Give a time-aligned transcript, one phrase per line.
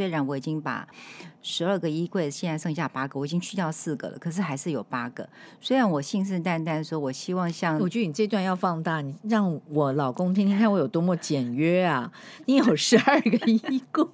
[0.00, 0.88] 虽然我已经把
[1.42, 5.28] 十二个衣柜现在剩下八个，我已经去掉四个了，可是还是有八个。
[5.60, 7.78] 虽然我信誓旦旦说，我希望像……
[7.78, 12.10] 我觉得你这段要放大，你让我老公听听看我有多么简约啊！
[12.46, 14.06] 你有 十二个衣柜。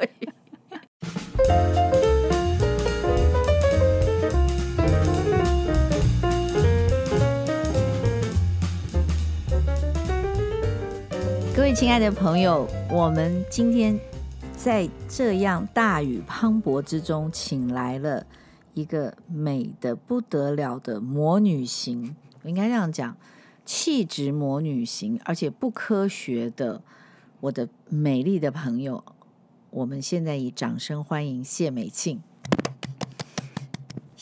[11.54, 13.96] 各位亲爱的朋友，我们今天
[14.56, 18.26] 在这样大雨磅礴之中，请来了
[18.74, 23.16] 一个美的不得了的魔女型，我应该这样讲，
[23.64, 26.82] 气质魔女型，而且不科学的
[27.40, 29.04] 我的美丽的朋友，
[29.70, 32.20] 我们现在以掌声欢迎谢美庆。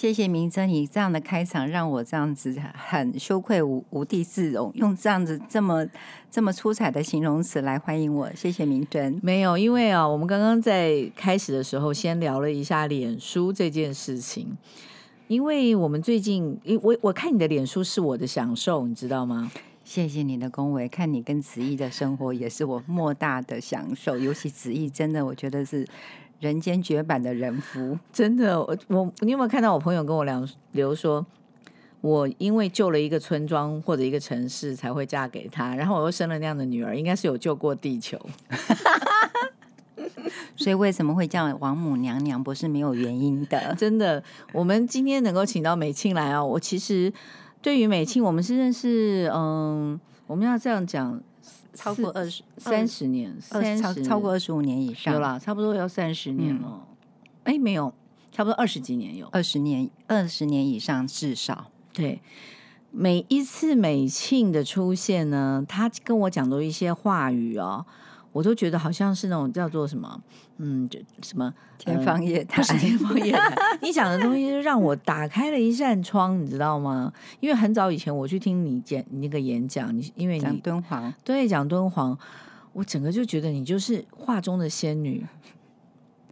[0.04, 5.82] 谢谢明珍，你这样的开场让我这样子很羞愧无无地自容，用这样子这么
[6.30, 8.30] 这么出彩的形容词来欢迎我。
[8.34, 9.18] 谢谢明珍。
[9.22, 14.54] 没有，因为啊，我们刚刚在开始的时候先聊了一下脸书这件事情，
[15.27, 19.50] 因为我们最近，我我看你的脸书是我的享受，你知道吗？
[19.84, 25.88] 谢谢你的恭维，看你跟子毅的生活也是我莫大的享受，尤其子毅真的，我觉得是。
[26.40, 31.24] 人间绝版的人夫，真的，我我你有没有看到我朋友跟我聊，比如说
[32.00, 38.20] 我因为救了一个村庄或者一个城市才会嫁给他，然后我又生了那样的女儿，应该是有救过地球。
[40.56, 42.42] 所以为什么会叫王母娘娘？
[42.42, 43.74] 不是没有原因的。
[43.78, 47.12] 真的，我们今天能够请到美庆来哦，我其实
[47.60, 51.20] 对于美庆，我们是认识，嗯，我们要这样讲。
[51.75, 56.86] 超过二十三十年，三超超过二十五年以上，有啦，差不多要三十年了。
[57.44, 57.92] 哎、嗯，没有，
[58.33, 61.70] 差不多二十几年有，二十年，二十年以上至少。
[61.92, 62.20] 对，
[62.91, 67.84] 每一次美庆的出现呢，他跟我讲的一些话语哦。
[68.34, 70.20] 我都觉得好像是那种叫做什么，
[70.56, 73.56] 嗯，就什么天方夜谭，呃、天方夜谭。
[73.80, 77.12] 你讲的东西就让我打开了一扇窗，你知道吗？
[77.38, 82.19] 因为很早以前我去听你讲你那个演讲，你因为你讲敦煌，对，讲敦煌，
[82.72, 85.25] 我整个就觉得你就是画中的仙女，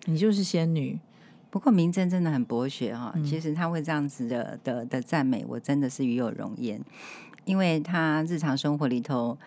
[0.07, 0.99] 你就是仙女。
[1.51, 6.81] 不过明真真的很博学哈、哦，嗯、其实他会这样子的的的赞美，我真的是与有荣焉，
[7.45, 9.39] 因为他日常生活里头。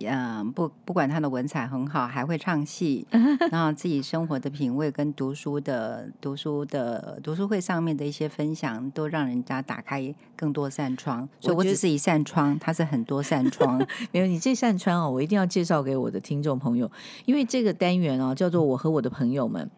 [0.00, 3.06] 嗯，不，不管他的文采很好，还会唱戏，
[3.50, 11.26] 然后自己生活的品味跟读书的、读书的、读书会上面的一些分享，都让人家打开更多扇窗。
[11.40, 13.78] 所以我只是一扇窗，它是很多扇 窗。
[14.10, 16.90] 没有你这扇窗哦，我一定要介绍给我的听众朋友，
[17.24, 19.70] 因为这个单元哦叫做我和我的朋友们。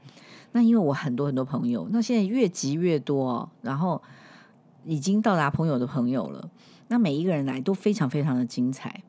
[0.52, 4.00] 那因为我很多很多朋友，那现在越集越多哦，然后
[4.84, 6.48] 已经到达朋友的朋友了。
[6.88, 9.02] 那每一个人来都非常非常的精彩。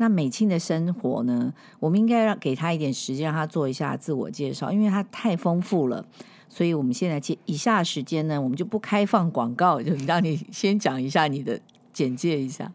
[0.00, 1.52] 那美庆的生活呢？
[1.78, 6.02] 我们应该让给他一点时间，让他做一下自我介绍，因为他太丰富了。
[6.48, 11.60] 所以我们现在接以下时间呢，我们就不开放广告，就让你先讲一下你的
[11.92, 12.72] 简介一下。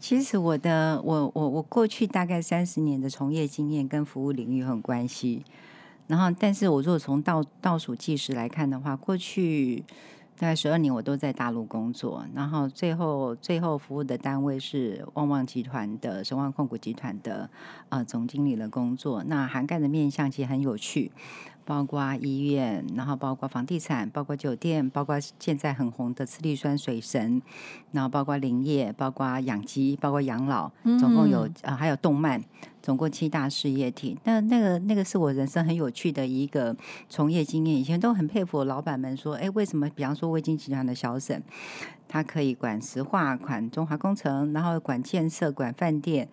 [0.00, 5.42] 其实我的我我我过去大概三十年的从业经验跟服务领域很关系。
[6.06, 9.82] 然后，但是我如果从倒倒数计时来看的话，过去。
[10.38, 17.50] 大概十二年，我都在大陆工作，然后最后最后服务的单位是旺旺集团的神旺控股集团的
[17.88, 21.10] 呃总经理的工作，那涵盖的面向其实很有趣。
[21.64, 27.42] 包括医院，然后包括房地产，包括酒店，包括现在很红的次氯酸水神，
[27.92, 32.42] 然后包括林业，包括养鸡，包括养老，总共有啊、呃、还有动漫，
[32.88, 34.16] 总共七大事业体。
[34.24, 36.74] 那那个那个是我人生很有趣的一个
[37.06, 37.76] 从业经验。
[37.76, 41.42] 以前都很佩服老板们说，哎，为什么比方说威晶集团的小沈，
[42.08, 46.26] 他可以管石化、管中华工程，然后管建设、管饭店。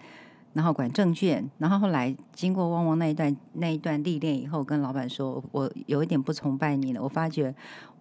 [0.54, 7.04] 然后管证券，然后后来经过汪汪那一段那一段历练以后，跟老板说，我有一点不崇拜你了。
[7.04, 7.54] 我发觉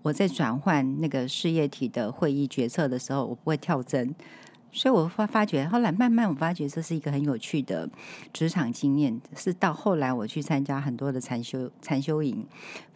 [0.02, 4.14] 我在转换那个事业体的会议决策的时候，我不会跳针，
[4.74, 7.88] 所以我发发觉，后来慢慢我发觉这是一个很有趣的
[8.32, 9.18] 职场经验。
[9.36, 12.44] 是到后来我去参加很多的禅修禅修营，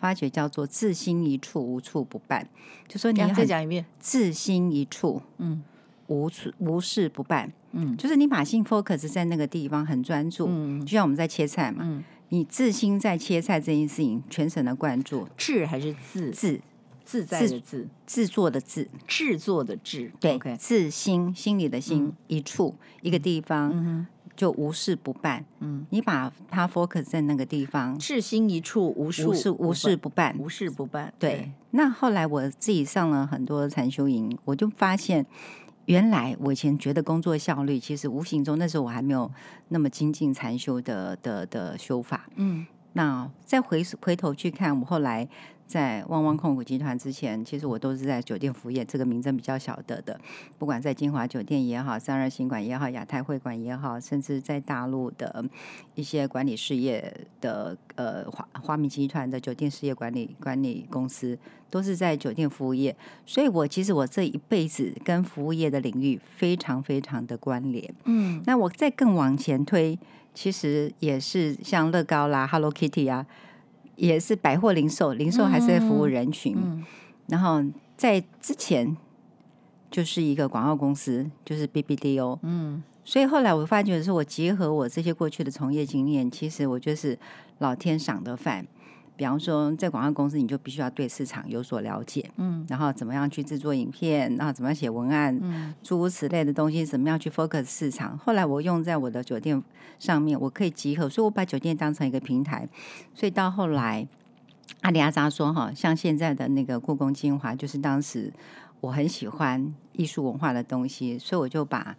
[0.01, 2.47] 发觉叫做自心一处，无处不办。
[2.89, 5.63] 就说你要再讲一遍，自心一处，嗯，
[6.09, 7.53] 无处无事不办。
[7.71, 10.47] 嗯，就是你把心 focus 在那个地方，很专注。
[10.49, 15.29] 嗯，就像我们在切菜嘛，嗯，你自心在切菜这件事情，全神的关注。
[15.37, 16.61] 智还是自自
[17.09, 24.07] 自在的自制作的制制作的制，对，自心心里的心一处一个地方，
[24.37, 25.43] 就无事不办。
[25.61, 31.11] 嗯，你把它 focus 在那个地方，至心一处，无事无事不办，无事不办。
[31.19, 35.25] 对，那后来我自己上了很多禅修营，我就发现。
[35.87, 39.33] 原来我以前觉得工作效率，其实无形中那时候我还没有
[39.69, 42.29] 那么精进禅修的的的修法。
[42.37, 45.27] 嗯，那再回回头去看，我后来。
[45.69, 50.19] 在旺旺控股集团之前，其实我都是在酒店服务业，这个名称比较晓得的。
[50.59, 55.45] 不管在金华酒店也好，三二新馆也好，亚太会馆也好，甚至在大陆的
[55.95, 61.39] 一些管理事业的呃华华明集团的酒店事业管理管理公司，
[61.69, 62.97] 都是在酒店服务业。
[63.27, 67.95] 所以我其实我这一辈子跟服务业的领域非常非常的关联。
[68.05, 69.99] 嗯，那我再更往前推，
[70.33, 73.27] 其实也是像乐高啦、Hello Kitty 啊。
[73.99, 76.57] 也是百货零售，零售还是在服务人群。
[77.27, 77.63] 然后
[77.97, 78.97] 在之前
[79.91, 82.39] 就是一个广告公司，就是 BBDO。
[82.43, 87.19] 嗯，所以后来我发觉的是，我结合我这些过去的从业经验，其实我就是
[87.59, 88.67] 老天赏的饭。
[89.19, 98.17] 比方说，在广告公司，你就必须要对市场有所了解，嗯，然后怎么样去制作影片，然后怎么样写文案，嗯，诸如此类的东西，怎么样去 focus 市场。
[98.17, 99.61] 后来我用在我的酒店
[99.99, 102.69] 上面，我可以集合，所以我把酒店当成一个平台。
[103.13, 104.07] 所以到后来，
[104.83, 108.33] 阿里阿扎说哈，像现在的那个故宫精华，就是当时
[108.81, 111.97] 我很喜欢艺术文化的东西，所以我就把。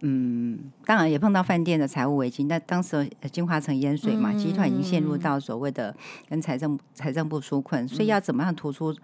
[0.00, 2.44] 嗯，当然也碰到饭店的财务危机。
[2.44, 5.94] 那当时金华城淹水嘛，集团已经陷入到所谓的
[6.28, 8.94] 跟财政财政部纾困，所以要怎么样突出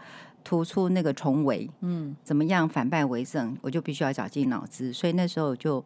[0.44, 1.70] 突出那个重围？
[1.80, 3.56] 嗯，怎么样反败为胜？
[3.62, 4.92] 我就必须要绞尽脑汁。
[4.92, 5.82] 所以那时候就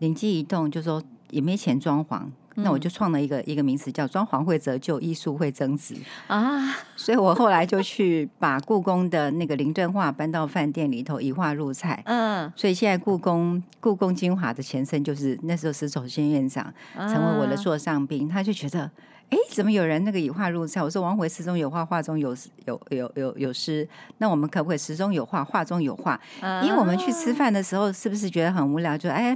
[0.00, 2.26] 灵机一动，就说也没钱装潢。
[2.56, 5.94] 那我就创了一个一个名词，叫“装潢会折旧，艺术会增值”
[6.28, 6.76] 啊！
[6.96, 12.02] 所以我后来就去把故宫的那个林振画搬到饭店里头，以画入菜。
[12.06, 18.90] 嗯，所以现在故宫故宫精华的前身就是那时候石守先院长成为我的座上宾，他就觉得。
[19.32, 20.82] 哎，怎么有人那个以画入菜？
[20.82, 22.36] 我说王维诗中有画，画中有
[22.66, 23.88] 有有有有诗。
[24.18, 26.20] 那我们可不可以诗中有画，画中有画？
[26.62, 28.96] 因为我们去吃饭的时候，是不是觉得很无聊？
[28.98, 29.34] 就哎，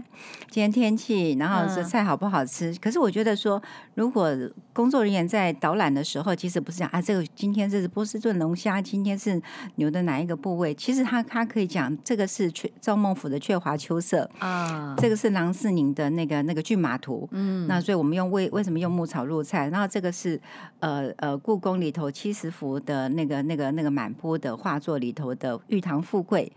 [0.50, 2.74] 今天天气，然后这菜好不好吃？
[2.78, 3.60] 可是我觉得说，
[3.94, 4.30] 如果
[4.74, 9.40] 工作人员在导览的时候，其实不是讲啊，这个今天这是波士顿龙虾，今天是
[9.76, 10.74] 牛的哪一个部位？
[10.74, 17.26] 其实他他可以讲，这个是雀赵孟俯的《雀华秋色》啊，这个是郎世宁的那个那个骏马图。
[17.32, 19.70] 嗯，那所以我们用为为什么用牧草入菜？
[19.70, 20.40] 然后这个是
[20.80, 26.50] 呃呃，故宫里头七十幅的那个那个那个满坡的画作里头的玉堂富贵，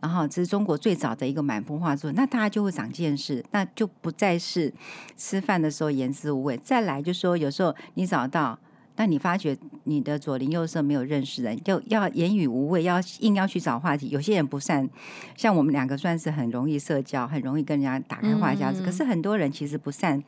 [0.00, 4.72] 然后这是中国最早的一个满铺画作，那大家就会长见识，那就不再是
[5.16, 6.56] 吃饭的时候言之无味。
[6.58, 8.58] 再来就说，有时候你找到。
[8.94, 14.08] 但你发觉你的左邻右舍没有认识人，就要言语无味，要硬要去找话题。
[14.10, 14.88] 有些人不善，
[15.36, 18.82] 像我们两个算是很容易社交，很容易跟人家打开话匣子。
[18.82, 20.22] 可是很多人其实不善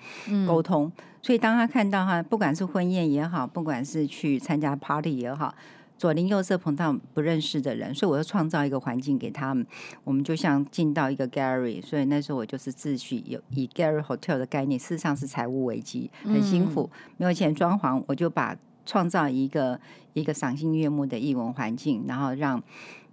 [0.47, 0.93] 沟通，嗯、
[1.23, 5.55] 所以当他看到哈，不管是婚宴也好，不管是去参加 party 也好。
[5.99, 9.67] 左邻右舍碰到不认识的人，所以我要创造一个环境给他们。
[10.05, 18.55] 我们就像进到一个 gallery，所以那时候我就是自诩有以 gallery hotel 的概念，事实上是财务危机，很辛苦，没有钱装潢，我就把
[18.85, 19.81] 创造一个
[20.13, 22.63] 一个赏心悦目的艺文环境，然后让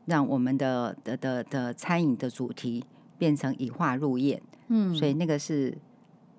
[0.06, 2.83] 让我们的的的的餐饮的主题
[3.18, 4.41] 变成以画入宴。
[4.68, 5.77] 嗯，所以那个是，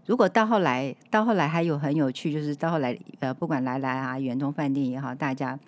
[0.06, 5.58] 如果到后来到后来还有很有趣，就是到后来呃，不管来来啊，远东饭店也好，大家。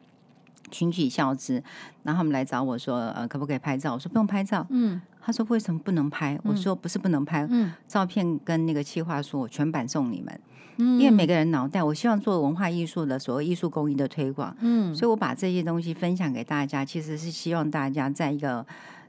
[0.70, 1.62] 群起效之，
[2.02, 10.40] 然后他们来找我说：“呃，可不可以拍照？”我说：“不用拍照。”嗯，他说：“为什么不能拍？”嗯、我说：“不是不能拍，嗯，照片跟那个企划书我全版送你们，
[10.78, 18.64] 嗯，因为每个人脑袋，我希望做文化艺术的所谓艺术工艺的推广，嗯，所以我把这些东西分享给大家，其实是希望大家在一个。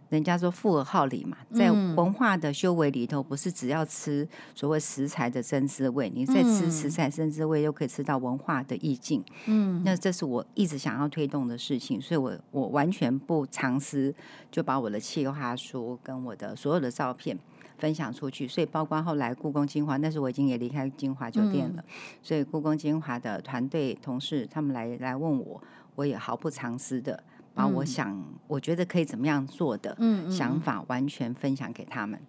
[0.10, 9.24] 人家说富而好礼嘛，在文化的修为里头，不是只要吃所谓食材的真滋味，你在吃食材真滋味，又可以吃到文化的意境。
[9.48, 14.14] 嗯，那这是我一直想要推动的事情，所以我我完全不藏私，
[14.50, 17.38] 就把我的企划书跟我的所有的照片
[17.78, 18.48] 分享出去。
[18.48, 21.84] 所以包括后来故宫精华，那时我已经也离开金华酒店了，
[22.24, 25.62] 所以故宫精华的团队同事他们来来问我，
[25.96, 27.22] 我也毫不藏私的。
[27.58, 29.98] 把我想，嗯、我觉得可以怎么样做的
[30.30, 32.20] 想法完全分享给他们。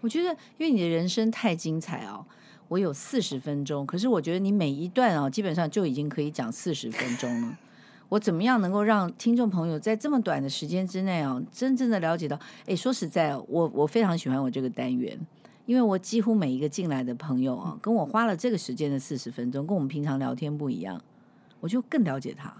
[0.00, 2.24] 我觉得，因为你的人生太精彩哦，
[2.68, 7.58] 我有四十分钟，可是我觉得你每一段哦，基本上就已经可以讲四十分钟了。
[8.08, 12.40] 我怎么样能够让听众朋友在这么短的时间之内哦，真正的了解到？
[12.64, 15.18] 哎，说实在，我我非常喜欢我这个单元，
[15.66, 21.02] 因为我几乎每一个进来的朋友啊，跟我花了这个时间的四十分钟，跟我们平常聊天不一样，
[21.60, 22.54] 我就更了解他。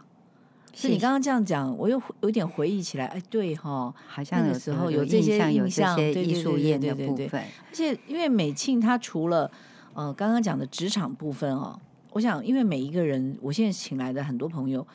[0.81, 7.31] 是你刚刚这样讲，我又有点回忆起来，哎，对哈、哦，好像有时候有这些印象，有这些艺术业的部分。
[7.33, 9.51] 而且因为美庆他除了
[9.95, 11.77] 呃刚刚讲的职场部分哦，
[12.13, 14.87] 我想因为每一个人，我现在请来的很多朋友，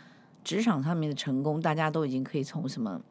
[0.42, 3.02] 职场上面的成功，大家都已经可以从什么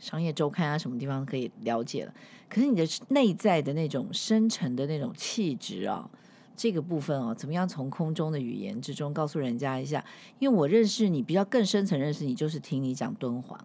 [0.00, 2.12] 商业周刊啊什么地方可以了解了。
[2.48, 6.10] 可是你的内在的那种深沉的那种气质啊，
[6.56, 10.04] 这个部分哦，怎么样从空中的语言之中告诉人家一下？
[10.38, 13.58] 因为我认识你比较更深层认识你，就是听你讲敦煌。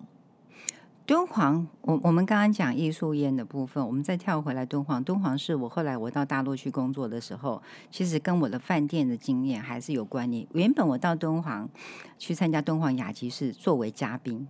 [1.07, 5.03] 敦煌，我我们刚刚讲艺术院的部分，我们再跳回来敦煌。
[5.03, 7.61] 敦煌是我后来我到大陆去工作的时候，
[7.91, 10.47] 其实跟我的饭店的经验还是有关联。
[10.53, 11.69] 原本我到敦煌
[12.17, 14.47] 去参加敦煌雅集是作为嘉宾，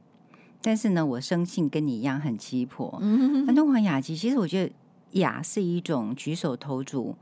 [0.62, 3.00] 但是呢，我生性跟你一样很鸡婆。
[3.46, 4.72] 那敦煌雅集其实我觉得
[5.16, 7.18] 雅是一种举手投足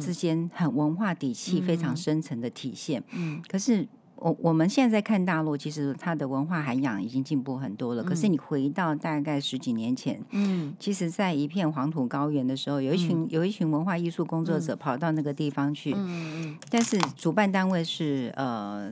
[0.00, 3.02] 之间很文化底气非常深层的体现。
[3.12, 3.88] 嗯，可是。
[4.18, 8.02] 我我们现在在看大陆，其实它的文化涵养已经进步很多了。
[8.02, 15.98] 嗯、可是你回到大概十几年前，嗯，其实，在一片黄土高原的时候，有一群、嗯、有一群文化艺术工作者跑到那个地方去，嗯
[16.46, 18.90] 嗯，但是主办单位是呃，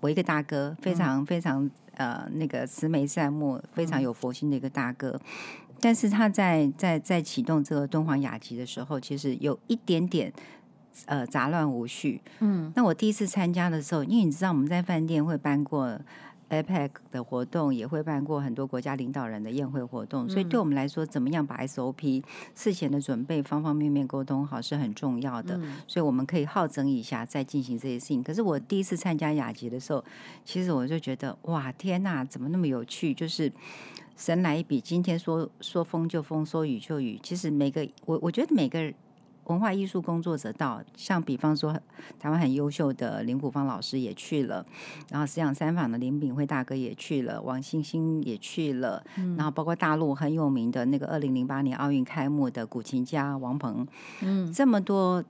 [0.00, 5.20] 我一个大哥，非常非常呃那个慈眉善目、非常有佛心的一个大哥，
[5.80, 10.32] 但是他在在在启动这个敦煌雅集的时候，其实有一点点。
[11.06, 12.20] 呃，杂乱无序。
[12.40, 15.96] 嗯，那我第一次参加的时候，因为你知道我们在饭店会办过
[16.50, 22.24] APEC 的活动，也会办过很多国家领导人的宴会活动，所以对我们来说，怎么样把 SOP
[22.56, 25.56] 事前的准备方方面面沟通好是很重要的。
[25.86, 28.20] 所以我们可以好整一下再进行这些事情。
[28.20, 30.04] 可是我第一次参加雅集的时候，
[30.44, 33.14] 其实我就觉得哇，天哪，怎么那么有趣？
[33.14, 33.52] 就是
[34.18, 37.18] 神来一笔，今天说说风就风，说雨就雨。
[37.22, 38.92] 其实每个我我觉得每个。
[39.48, 41.72] 文化艺术工作者到，像比方说
[42.18, 44.62] 台湾很优秀的林谷芳老师也去了，
[45.08, 53.88] 然后思想三坊的林炳辉大哥也去了，王星星也去了，嗯、然后包括大陆很有名的那个二零零八年奥运开幕的古琴家王鹏，
[54.20, 55.24] 嗯，这么多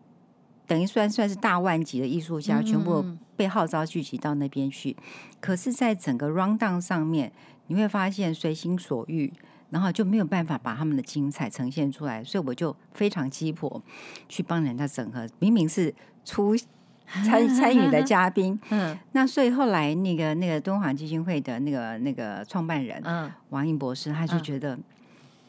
[0.67, 3.05] 等于算算是大万级的艺术家，全部
[3.39, 4.95] 被号召聚集到那边去。
[5.41, 7.33] 可是，在整个 rundown 上面，
[7.69, 9.33] 你会发现随心所欲。
[9.71, 13.83] 然后就没有办法把他们的精彩呈现出来，所以我就非常鸡婆
[14.27, 15.29] 去帮人家整合。
[15.41, 16.57] 明明是出
[17.07, 24.79] 参参与的嘉宾，嗯，那所以后来那个那个敦煌基金会的那个那个创办人，嗯，王英博士，他就觉得。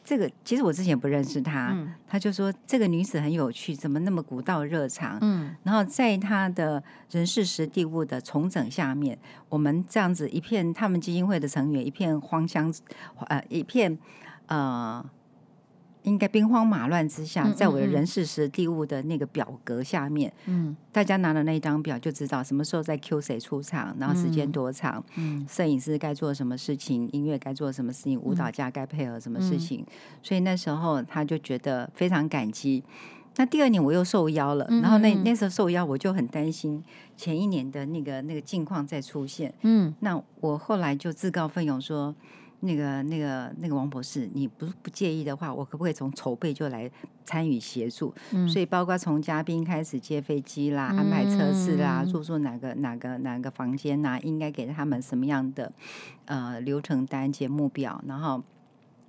[0.02, 5.18] 这个其实我之前不认识他，嗯、他就说这个女子很有趣，怎么那么古道热肠？
[5.20, 12.72] 嗯，然后在他的人事实地物的重整下面，我们这样子一片，他们基金会的成员一片荒腔，
[13.26, 13.98] 呃，一片
[14.46, 15.04] 呃。
[16.04, 29.84] 应该兵荒马乱之下，在我的人事时地物的那个表格下面，嗯，大家拿了那一张表就知道什么时候在 Q 谁出场，然后时间多长，嗯，摄影师该做什么事情，音乐该做什么事情，舞蹈家该配合什么事情，
[30.22, 32.82] 所以那时候他就觉得非常感激。
[33.36, 36.82] 那第二年我又受邀了，然后那那时候受邀我就很担心
[37.16, 42.14] 前一年的那个那个境况再出现，嗯，那我后来就自告奋勇说。
[42.60, 46.90] 那个、那个、那个王博士，你不不介意的话，我可不可以从筹备就来
[47.24, 48.14] 参与协助？
[48.32, 55.72] 嗯、所以包括从嘉宾开始接飞机啦、安排车次啦、住宿哪个哪个哪个房间呐、啊，应该给他们什么样的
[56.26, 58.42] 呃流程单、节目表，然后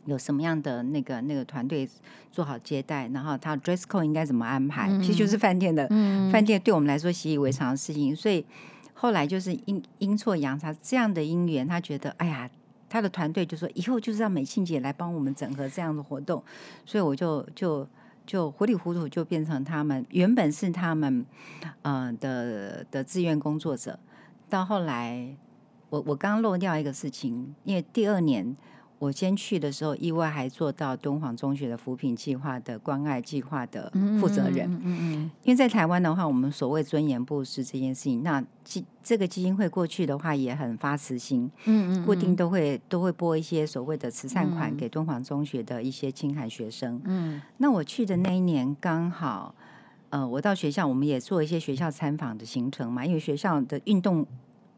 [0.05, 1.89] 有什么样的那个那个团队
[2.31, 4.89] 做好接待，然后他 dress code 应该怎么安排？
[4.89, 8.15] 嗯、其实就是饭店的，嗯、饭店对我们来说习以为常的事情。
[8.15, 8.45] 所以
[8.93, 12.49] 后来就是阴阴错阳差这样的因缘，他觉得哎呀。
[12.91, 16.43] 他的团队就说：“以后就是让美庆姐来帮我们整合这样的活动。”
[16.85, 17.87] 所以我就就
[18.25, 21.25] 就糊里糊涂就变成他们原本是他们
[21.83, 23.97] 呃的的志愿工作者。
[24.49, 25.33] 到后来，
[25.89, 28.55] 我我刚漏掉一个事情，因为第二年。
[29.01, 34.71] 我先去的时候，意外还做到敦煌中学的扶贫计划的关爱计划的负责人。
[34.71, 41.49] 嗯嗯，因为在台湾的话，我们所谓尊严布施这件事情，那基这个基金会过去的话也很发慈心。
[41.65, 47.01] 嗯嗯，固定都会都会拨一些所谓的慈善款给敦煌中学的一些青海学生。
[47.05, 49.55] 嗯，那我去的那一年刚好，
[50.11, 54.27] 呃，我到学校，我们也做一些学校参访的行程嘛，因为学校的运动。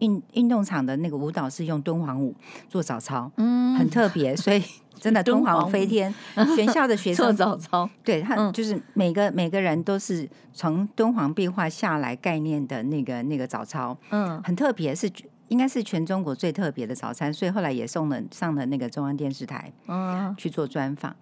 [0.04, 2.36] 运运动场的那个舞蹈是用敦煌舞
[2.70, 4.62] 做早操，嗯，很特别， 所以
[5.00, 6.14] 真的敦煌飞天。
[6.56, 15.10] 学校的学 生做早操，对他就是每个每个人都是从敦煌壁画下来概念的那个那个早操，嗯，很特别，是
[15.48, 21.16] 应该是全中国最特别的早餐，所以后来也送了上了那个中央电视台，嗯，去做专访。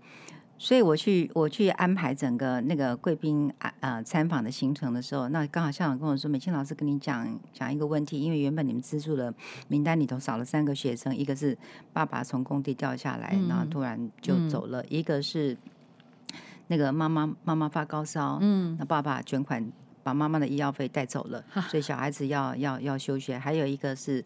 [0.62, 9.34] 所以我去我去安排整个那个贵宾啊呃参访的行程的时候，那刚好校长跟我说：“美庆老师跟你讲讲一个问题，因为原本你们资助的
[9.70, 11.58] 名单里头少了三个学生，一个是
[11.92, 15.58] 爸爸从工地掉下来，嗯、然后突然就走了；嗯、一个是
[16.68, 19.68] 那个妈妈妈妈发高烧，嗯，那爸爸捐款
[20.04, 24.24] 把妈妈的医药费带走了，所以小孩子要要要休学；还有一个是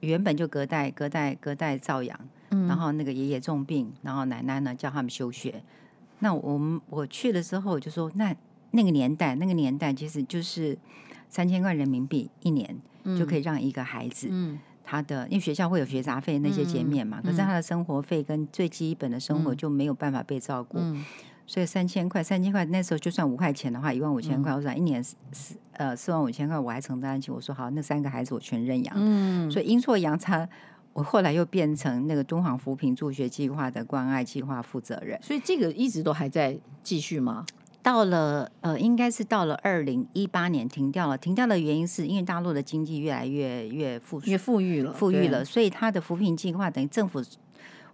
[0.00, 2.20] 原本就隔代隔代隔代照养。”
[2.66, 5.62] 然后那个爷爷重病，然后奶奶呢叫他们休学。
[6.20, 8.34] 那我们我去了之后我就说，那
[8.70, 10.78] 那个年代，那个年代其实就是
[11.28, 12.74] 三千块人民币一年
[13.18, 20.78] 就可以让一个孩子，嗯，他的因为学校会有学杂费那些减免嘛，可是他的生活费跟最基本的生活就没有办法被照顾，
[21.46, 30.48] 所以三千块，三千块那时候就算五块钱的话，一万五千块，我想一年四呃四万五千块我还承担得起，我说好，那三个孩子我全认养，嗯，所以阴错阳差。
[30.94, 37.44] 我后来又变成那个敦煌扶贫助学计划的关爱计划负责人，所以这个一直都还在继续吗？
[37.82, 41.18] 到了呃，应该是到了二零一八年停掉了。
[41.18, 47.22] 停掉的原因是因为大陆的经济越来越越富越富裕了，富裕了，所以他的扶贫计划等于政府。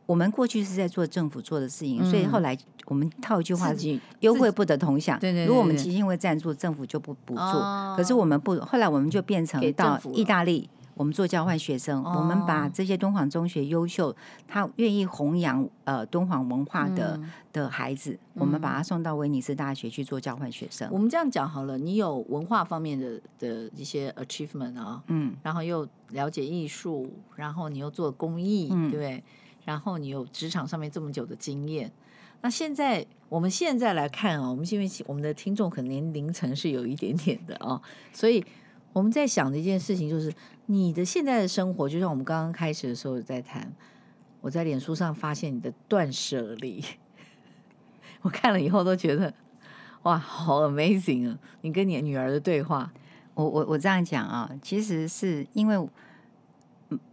[0.07, 5.19] 我们过去是在做政府做的事情，嗯、所以后来我们套一句话是“优惠不得同享”。
[5.21, 7.41] 对对对对，如果我们基金会赞助，政府就不补助。
[7.41, 10.69] 哦、可是我们不，后来我们就变成到意大利。
[11.01, 14.15] 我们做交换学生，哦、我们把这些敦煌中学优秀，
[14.47, 20.87] 他愿意弘扬呃敦煌文化的、嗯、的孩子，我们把他送到威尼斯大学去做交换学生。
[20.93, 29.25] 我们这样讲好了，你有文化方面的的一些 achievement 啊，嗯，然后又了解艺术，然后你又做公益，嗯、对不对？
[29.65, 31.91] 然后你有职场上面这么久的经验，
[32.43, 37.81] 那现在我们现在来看啊，我们因为我们的听众可能年龄层是有一点点的啊，
[38.13, 38.45] 所以。
[38.93, 40.33] 我们在想的一件事情就是，
[40.67, 43.73] 你的现在的生活，就像我们刚刚开始的时候在谈，
[44.41, 46.85] 我在脸书上发现你的断舍离，
[48.23, 49.33] 我看了以后都觉得，
[50.03, 51.39] 哇，好 amazing 啊！
[51.61, 52.93] 你跟你女儿的对话，
[53.35, 55.89] 我我我这样讲啊，其实是因为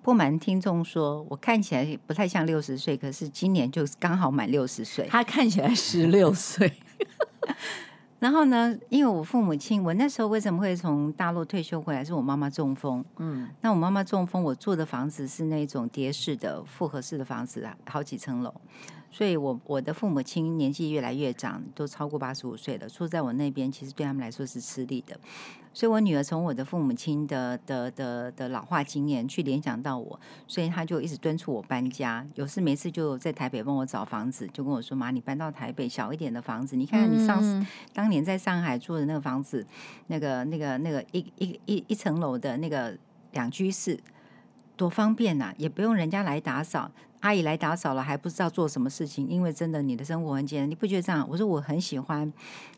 [0.01, 6.73] 不瞒听众说，我看起来不太像六十岁，可是今年就刚好满六十岁，她看起来十六岁。
[8.19, 12.03] 然后呢，因为我父母亲，我那时候为什么会从大陆退休回来？
[12.03, 13.05] 是我妈妈中风。
[13.17, 18.53] 嗯，那我妈妈中风，我住的房子是那种叠式的复合式的房子啊，好几层楼。
[19.09, 25.17] 所以我我的父母亲年纪越来越长，都超过八十五岁了，住在我那边，其实对他们来说是吃力的。
[25.77, 32.25] 所以我女儿从我的父母亲的的的的老化经验去联想到我，所以她就一直敦促我搬家。
[32.33, 37.63] 有事没事就在台北帮我找房子，就跟我说：“妈，你搬到台北小一点的房子，你看看你上次
[37.93, 39.63] 当年在上海住的那个房子，
[40.07, 42.97] 那个那个那个一一一一层楼的那个
[43.33, 43.99] 两居室，
[44.75, 46.89] 多方便呐，也不用人家来打扫。”
[47.21, 51.27] 阿姨来打扫了，还不知道做什么事情，因为真的你的生活很简单，你不觉得这样？
[51.27, 52.31] 我说我很喜欢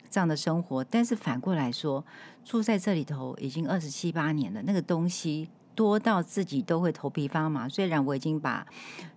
[0.10, 2.04] 这样的生活，但是反过来说，
[2.43, 7.69] 住在这里头已经二十七八年了，那个东西多到自己都会头皮发麻。
[7.69, 8.65] 虽然我已经把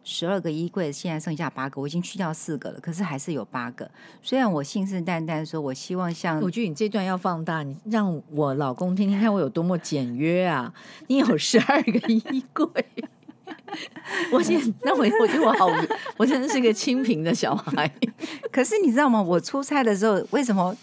[0.05, 3.91] 十二个衣柜现在剩下八个，我已经去掉四个了，可是还是有八个。
[4.23, 6.41] 虽然我信誓旦旦说，我希望像……
[6.41, 10.73] 我觉得你这段要放大，你让我老公听听看我有多么简约啊！
[11.09, 12.69] 你有十二个衣柜。
[14.33, 15.67] 我现在，那我我觉得我好，
[16.17, 17.91] 我真的是个清贫的小孩。
[18.51, 19.21] 可是你知道吗？
[19.21, 20.77] 我出差的时候，为什么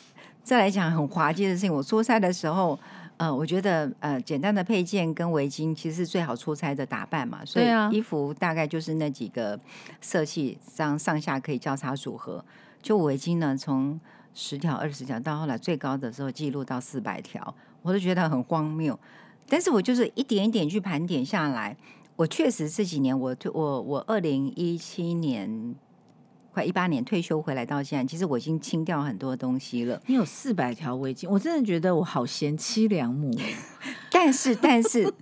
[0.43, 1.73] 再来讲很滑稽的事情？
[1.73, 2.79] 我出差的时候，
[3.17, 7.39] 呃，我觉得呃，简单的配件跟围巾其实是最好出差的打扮嘛。
[7.45, 9.59] 所以衣服大概就是那几个
[10.01, 12.43] 色系，这样上下可以交叉组合。
[12.81, 13.99] 就围巾呢，从
[14.33, 18.97] 十条、二十条到后来最高的时候记录到四百条，我都觉得很荒谬。
[19.49, 21.75] 但是我就是一点一点去盘点下来。
[22.19, 25.73] 我确实这几年我，我我二零一七年
[26.51, 30.01] 快一八年退休回来到现在，其实我已经清掉很多东西了。
[30.05, 33.33] 你有四百条围巾，我真的觉得我好贤妻良母。
[34.11, 35.13] 但是，但是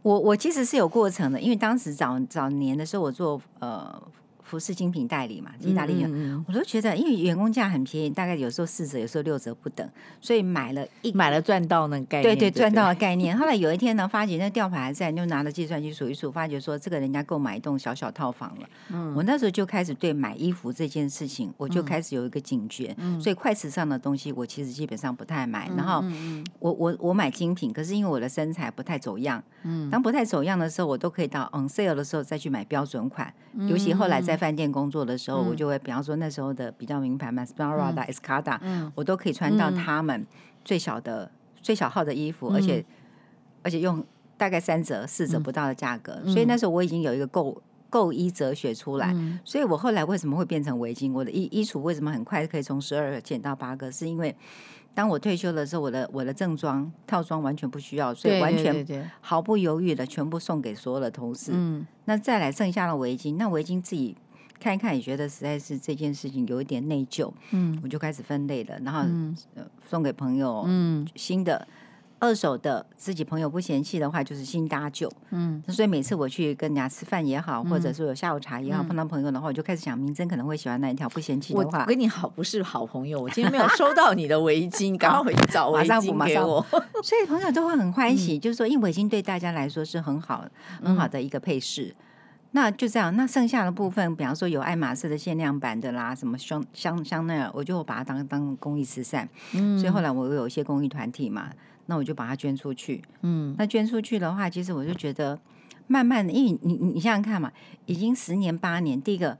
[0.00, 4.02] 我我其实是有过程的，因为当时早早年的时候，我做呃。
[4.44, 9.88] 服饰精品代理嘛，意大利人，嗯嗯嗯，我都觉得，因为员工价很便宜，大概有时候四折，有时候六折不等，
[10.20, 13.36] 所以买了一买了赚到那个概念，对对，赚到的概念。
[13.36, 18.68] 后来有一天呢，发觉那吊牌还在，就拿着计算机数一数，发觉说这个人家购买一栋小小套房了。
[18.90, 22.94] 嗯，我那时候就开始对买衣服这件事情，我就开始有一个警觉。
[22.98, 25.70] 嗯，所以快时尚的东西，我其实基本上不太买。
[25.76, 26.04] 然后
[26.58, 33.32] 我我我买精品，可是因为我的身材不太走样，嗯，当不太走样的时候，我都可以到 on sale 的时候再去买标准款。
[33.68, 40.26] 尤其后来在饭店工作的时候，嗯、我就会，比方说那时候的比较名牌嘛，Sparada、Escada，我都可以穿到他们
[40.64, 41.30] 最小的、嗯、
[41.62, 42.84] 最小号的衣服，而且、嗯、
[43.62, 44.04] 而且用
[44.36, 46.20] 大概三折、四折不到的价格。
[46.24, 49.12] 嗯、所以那时候我已经有一个购购衣哲学出来。
[49.14, 51.12] 嗯、所以我后来为什么会变成围巾？
[51.12, 53.90] 我的衣衣橱为什么很快可以从十二减到八个？
[53.92, 54.34] 是因为
[54.96, 61.50] 当我退休的时候，我的我的正装套装完全不需要，所以完全毫不犹豫的全部送给所有的同事。
[61.52, 64.16] 嗯，那再来剩下的围巾，那围巾自己
[64.58, 67.30] 看一看，也觉得实在是这件事情有一点内疚。
[67.50, 69.02] 嗯，我就开始分类了，然后
[69.88, 70.64] 送给朋友。
[70.66, 71.66] 嗯，新的。
[72.20, 75.10] 二手的自己朋友不嫌弃的话，就是新搭旧。
[75.30, 81.80] 嗯，所以每次我去跟人家吃饭也好，或者是有下午茶也好，碰到朋友的话，我就开始想，明真可能会喜欢那一条不嫌弃的话。
[81.80, 86.64] 我跟你好不是好朋友，我今天没有收到你的围巾， 赶快回去找围巾给我。
[87.04, 90.46] 所以朋友都会很欢喜，就是说，因为围巾对大家来说是很好
[90.82, 91.94] 很好的一个配饰。
[92.56, 99.28] 那就这样，那剩下的部分，比方说有爱马仕的限量版的啦，什么香香香奈儿，我就把它当当公益慈善。
[99.54, 101.50] 嗯，所以后来我有一些公益团体嘛，
[101.86, 103.02] 那我就把它捐出去。
[103.22, 105.36] 嗯，那捐出去的话，其实我就觉得，
[105.88, 107.50] 慢慢的，因为你你你想想看嘛，
[107.86, 109.36] 已经十年八年，第一个。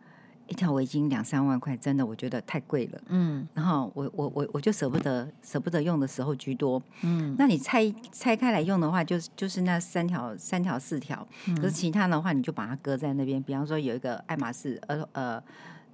[0.47, 3.01] 一条围巾两三万块，真的我觉得太贵了。
[3.07, 6.83] 嗯，然后我我我我就舍不得舍不得用的时候居多。
[7.03, 11.27] 嗯，那你拆拆开来用的话，就是就是那三条三条四条。
[11.49, 13.43] 嗯，可是其他的话，你就把它搁在那边。
[13.43, 15.43] 比方说有一个爱马仕呃呃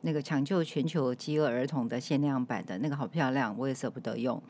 [0.00, 4.42] 那个抢救全球饥饿儿童的限量版的那个好漂亮，我也舍不得用。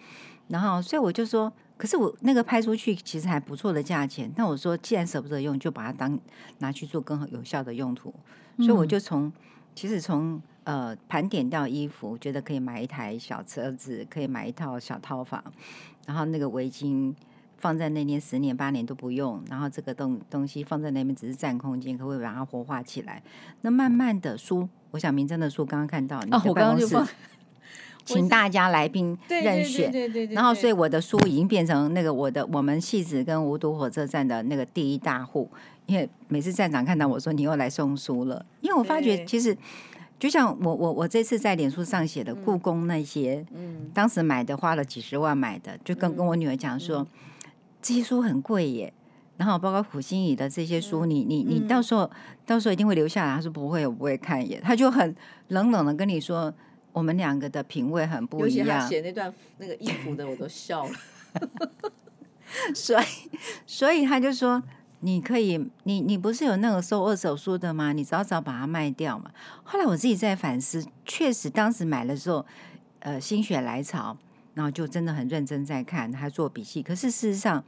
[0.48, 4.32] 然后所以我就说，可是我那个拍出去其实还不错的价钱。
[4.34, 6.18] 那我说既然舍不得用，就把它当
[6.58, 8.14] 拿去做更有效的用途。
[8.56, 9.30] 所以我就从。
[9.80, 15.42] 其实从呃盘点掉衣服，觉得可以买一台小车子，可以买一套小套房，
[16.04, 17.14] 然后那个围巾
[17.56, 23.22] 放在那边十年八年都不用，然后这个东东西放在那边只是占空间，可不可以把它活化起来？
[23.62, 27.08] 那慢慢的书，我想明真的书刚刚看到你的办公室，哦、
[28.04, 29.90] 请大家来宾任选，
[30.32, 35.48] 然后所以我的书已经变成那个我的我们戏子跟无毒火车站的那个第一大户。
[35.90, 39.56] 因为每次站长看到我说，你又来送书了，因为我发觉其实
[40.20, 47.04] 就像我我我这次在脸书上写的故宫那些，嗯，当时买的花了几十万买的，就跟跟我女儿讲说，
[47.82, 48.92] 这些书很贵耶，
[49.36, 52.08] 然后包括胡心怡的这些书，你你你到时候
[52.46, 55.12] 到时候一定会留下来，他说不会，我不会看一眼，他就很
[55.48, 56.54] 冷冷的跟你说，
[56.92, 58.88] 我们两个的品味很不一样。
[58.88, 60.92] 写那段那个衣服的我都笑了，
[62.76, 63.04] 所以
[63.66, 64.62] 所以他就说。
[65.00, 67.92] 你可以，你你不是有那个收二手书的吗？
[67.92, 69.30] 你早早把它卖掉嘛。
[69.62, 72.44] 后来我自己在反思，确实当时买的时候，
[72.98, 74.16] 呃，心血来潮，
[74.54, 76.82] 然后就真的很认真在看，还做笔记。
[76.82, 77.64] 可是事实上，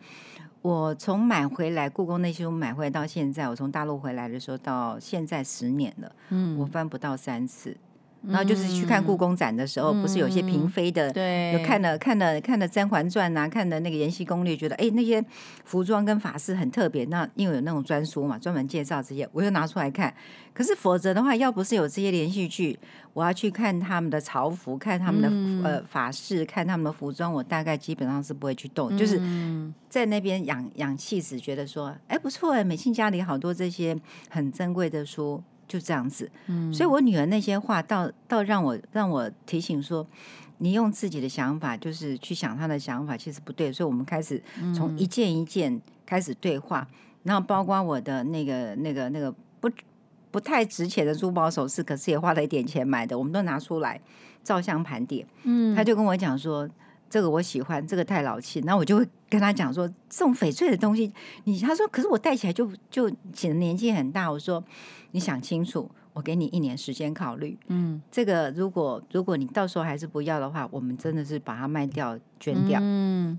[0.60, 7.76] 我从买回来故宫那些书买回来到现在，我从大陆回来的时候到现在十年了，嗯，我翻不到三次。
[8.26, 11.08] 然后就是去看故宫展的时候，嗯、不是有些嫔妃的，
[11.52, 15.24] 有看了看了看了《甄嬛传》啊，看了那个《延禧攻略》，觉得哎那些
[15.64, 17.04] 服装跟法式很特别。
[17.06, 20.14] 那因为有那种专书嘛，专门介绍这些，我又拿出来看。
[20.54, 22.78] 可是否则的话，要不是有这些连续剧，
[23.14, 29.18] 我要去看他们的朝服，看他们的、嗯、呃法式，看他们的服装，我大概基本上是不会去动，嗯、就是
[29.88, 33.96] 在那边养养气质，觉得说哎不错哎，美庆家里好多这些
[34.28, 35.42] 很珍贵的书。
[35.72, 40.06] 就这样子，嗯，所以我女儿那些话，倒倒让我让我提醒说，
[40.58, 43.72] 你用自己的想法，就是去想她的想法，其实不对。
[43.72, 44.42] 所以我们开始
[44.76, 49.70] 从一件一件开始对话，嗯、然后包括我的那个那个那个不
[50.30, 53.98] 不太值钱的珠宝首饰，可是也花了一点钱买的，我们都拿出来
[54.44, 55.26] 照相盘点。
[55.44, 56.68] 嗯，他就跟我讲说。
[57.12, 61.12] 这个我喜欢，这个太老气，然后我就会跟他讲说，这种翡翠的东西，
[61.44, 64.32] 你他说，可是我戴起来就就显得年纪很大。
[64.32, 64.64] 我说，
[65.10, 67.58] 你想清楚，我给你一年时间考虑。
[67.66, 72.80] 嗯，这个如果如果你到时候还是不要的话，我们真的是把它卖掉捐掉。
[72.82, 73.38] 嗯，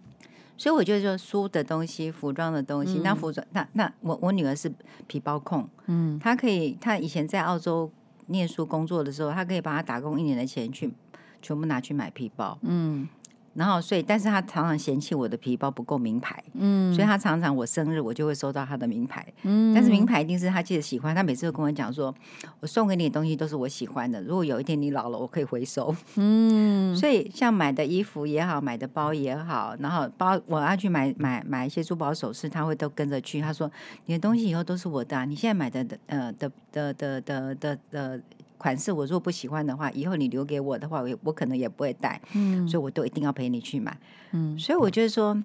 [0.55, 4.71] 所以我觉得说书的东西、服装的东西，嗯、那服装那那我我女儿是
[5.07, 7.91] 皮包控，嗯，她可以，她以前在澳洲
[8.27, 10.93] 念书工作的时候，她可以把她打工一年的钱去
[11.41, 13.09] 全部拿去买皮包，嗯。
[13.55, 20.03] 然后，所以，但是他常常嫌弃我的皮包不够名牌，嗯，所以他常常我生日我就会收到他的名牌，嗯，但是名。
[20.03, 22.13] 牌一定是他记得喜欢，他每次都跟我讲说，
[22.59, 33.71] 我送给你的东西都是我喜欢的，如果有一天你老了，我可以回收，嗯，所以像买的衣服也好，买的包也好，然后包我要去买买买一些珠宝首饰，他会都跟着去，他说
[34.07, 38.21] 你的东西以后都是我的啊，你现在买的呃的的的的的的。
[38.63, 43.99] 款式我如果不喜欢的话，以后你留给我的话，我我可能也不会带，嗯，所以我都一定要陪你去买，
[44.31, 45.43] 嗯，所以我觉得说，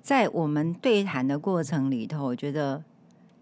[0.00, 2.82] 在我们对谈的过程里头，我觉得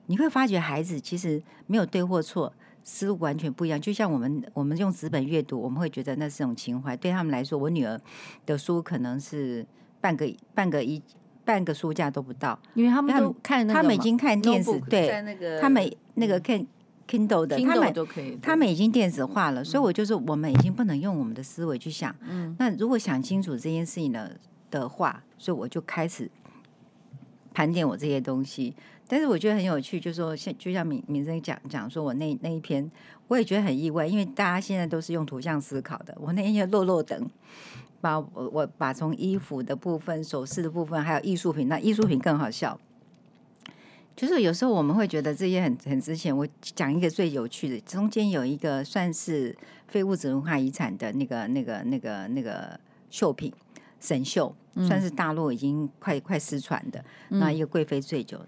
[0.06, 3.80] 你会发觉孩子其实没有对或错，思路完全不一样。
[3.80, 8.00] 就像我们我们用纸本阅读，我们会觉得那是种情怀，对他们来说，我女儿
[8.44, 9.64] 的书可能是
[10.00, 11.00] 半个半个一
[11.44, 16.66] 半个书架都不到，因为他们都看，他们已经看电视，对，那个、他们那个看。
[17.08, 22.14] Kindle 的，他们都可以，他们已经电子化了，所以我就是，我们已经不能用我们的思维去想。
[22.26, 24.36] 嗯，那如果想清楚这件事情的
[24.70, 26.30] 的话，所以我就开始
[27.52, 28.74] 盘点我这些东西。
[29.06, 32.90] 但是我觉得很有趣，就是说，像就像敏敏生讲讲说，我那那一篇，
[33.28, 36.16] 我也觉得很意外，因为大家现在都是用图像思考的。
[36.18, 37.30] 我那天就落落等，
[38.00, 42.80] 把我我把从衣服的部分、首饰的部分，还有艺术品，那艺术品更好笑。
[44.16, 46.36] 就是有时候我们会觉得这些很很值钱。
[46.36, 49.56] 我讲一个最有趣的，中间有一个算是
[49.88, 52.78] 非物质文化遗产的那个、那个、那个、那个
[53.10, 53.52] 绣品，
[54.00, 54.54] 沈绣，
[54.86, 57.04] 算是大陆已经快快失传的。
[57.30, 58.40] 嗯、那一个贵妃醉酒，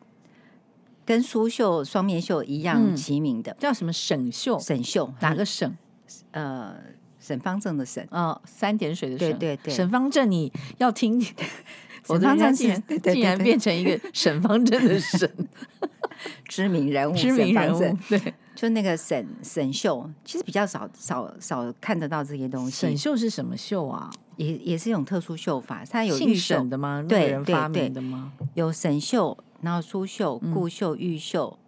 [1.04, 4.58] 跟苏绣双面绣一样齐名的，嗯、叫什么沈绣？
[4.60, 5.76] 沈绣哪个沈？
[6.30, 6.76] 呃，
[7.18, 9.36] 沈方正的沈，哦，三点水的沈。
[9.36, 11.20] 对对对，沈方正，你要听。
[12.06, 15.30] 沈方正竟然竟然变成一个沈方正的沈，
[16.46, 22.70] 知名人物，知名人物，对，就那个沈沈秀，其实比较少少少看得到这些东西。
[22.70, 24.10] 沈秀是什么秀啊？
[24.36, 27.04] 也也是一种特殊绣法，它有姓沈的吗？
[27.08, 28.32] 对，人发明的吗？
[28.54, 31.58] 有沈秀，然后苏绣、顾绣、玉绣。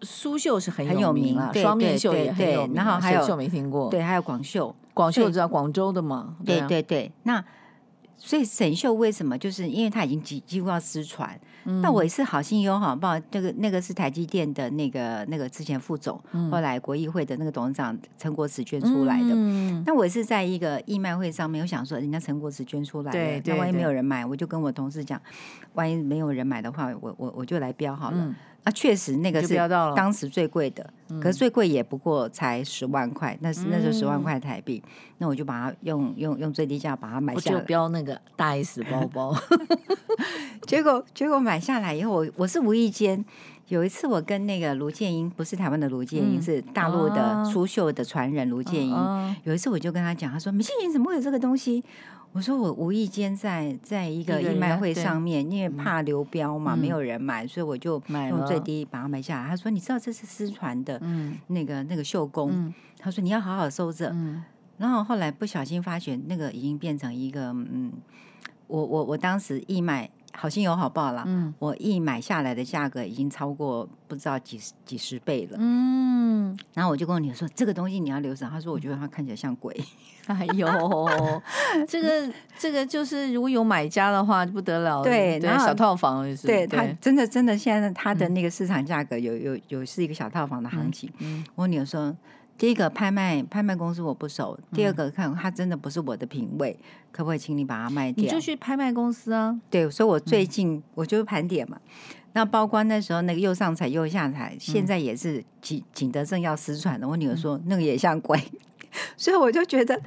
[0.00, 2.74] 苏绣是很有名啊，双面绣也很有名。
[2.74, 6.36] 然后还有绣没听过，对，还有广绣，广绣知道广州的嘛？
[6.46, 7.44] 对对对，那。
[8.18, 9.38] 所以沈秀为什么？
[9.38, 11.38] 就是因为他已经几几乎要失传。
[11.64, 19.28] 那、嗯、我也是好心有好报，那个那个是台积电的那个那个之前副总，嗯、后来国议会的那个董事长陈国慈捐出来的。
[19.32, 25.20] 嗯、那我也是在一个义卖会上面，我想说人家陈国慈捐出来的，那万一没有人买，我就跟我同事讲，
[25.74, 28.34] 万一没有人买的话，我我我就来标好了。
[28.64, 29.56] 嗯啊，确实那个是
[29.96, 30.88] 当时最贵的，
[31.20, 34.82] 可是最贵也不过才十万块，那是那就十万块台币，
[35.18, 37.56] 那我就把它用用用最低价把它买下来。
[37.56, 39.34] 我就标那个大 S 包包
[40.66, 43.24] 结果结果买下来以后，我我是无意间
[43.68, 49.36] 有一次我跟那个卢建英，不是台湾的卢建英，是大陆的苏绣的传人卢建英。
[49.44, 51.82] 有一次我就跟他讲，他说：“米信，你怎么会有这个东西？”
[52.32, 59.48] 我说我无意间在在一个义卖会上面，因为怕流标嘛，没有人买，所以我就用最低把它买下来。
[59.48, 61.00] 他说：“你知道这是失传的，
[61.48, 64.14] 那个那个绣工。”他说：“你要好好收着。”
[64.78, 67.92] 然后后来不小心发觉，那个已经变成一个嗯，
[68.68, 70.10] 我我我当时义卖。
[70.34, 71.24] 好心有好报啦！
[71.26, 75.56] 嗯，我义买下来的价格已经超过不知道几十几十倍了。
[75.58, 79.74] 嗯，然后我就跟我女儿说：“这个东西你要留着。”她说：“我觉得它看起来像鬼。”
[80.36, 80.66] 哎呦，
[81.88, 85.02] 这个这个就是如果有买家的话不得了。
[85.02, 91.10] 对，然后小套房就是对它真的真的现在它的那个市场价格有有有是一个小套房的行情。
[91.18, 92.16] 嗯，我女儿说。
[92.58, 98.24] 第一个拍卖拍卖公司我不熟，第二个看它真的不是我的品味，嗯、可不可以请你把它卖掉？
[98.24, 99.56] 你就去拍卖公司啊。
[99.70, 101.78] 对，所以我最近、嗯、我就盘点嘛，
[102.32, 107.06] 那包括那时候那个又上彩又下彩，现在也是景景德镇要失传的。
[107.06, 108.36] 我女儿说、嗯、那个也像鬼，
[109.16, 110.00] 所以我就觉得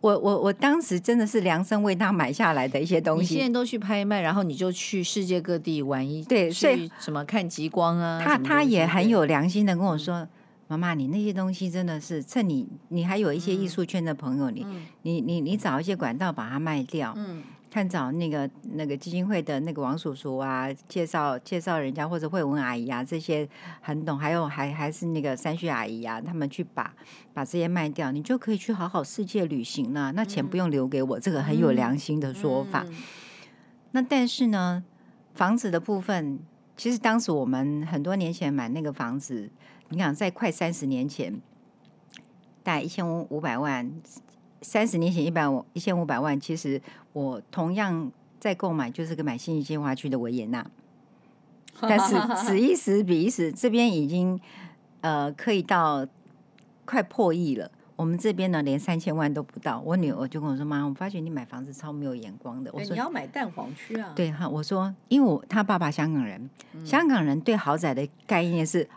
[0.00, 3.34] 我我我当时真的是量身为他买下来的一些东西。
[3.34, 8.20] 你现在都去拍卖，然后你就去世界各地玩一对，所以什么看极光啊？
[8.24, 10.20] 他他也很有良心的跟我说。
[10.20, 10.28] 嗯
[10.70, 17.14] 妈妈，你那些东西真的是趁你，你还有一些艺术圈的朋友，嗯、你，你，你，你找一些管道把它卖掉。
[17.16, 17.42] 嗯，
[17.78, 23.48] 看找那个那个基金会的那个王叔叔啊，介绍介绍人家或者慧文阿姨啊，这些
[23.80, 26.92] 很懂，还有还还是那个三旭阿姨啊，他们去把
[27.32, 30.10] 把这些卖掉，你就可以去好好世界旅行了。
[30.10, 32.84] 那钱不用留给我，嗯、这个很有良心的说法。
[33.92, 34.82] 那但是呢，
[35.34, 36.40] 房子的部分，
[36.76, 39.48] 其实当时我们很多年前买那个房子。
[39.90, 41.40] 你想在快三十年前，
[42.64, 43.90] 大概一千五五百万，
[44.60, 46.82] 三十年前一百五一千五百万，其实
[47.18, 50.64] 我同样在购买，就是个买新义计划区的维也纳，
[51.80, 54.40] 但是此一时彼一时，这边已经
[55.00, 56.06] 呃可以到
[56.84, 57.70] 快破亿了。
[57.96, 59.80] 我们这边呢，连三千万都不到。
[59.84, 68.88] 我女儿就跟我说：“妈，我发觉你买房子超没有眼光的。”我说：“你要买蛋黄区啊？”对哈，我说：“因为我他爸爸香港人，嗯、香港人对豪宅的概念是。”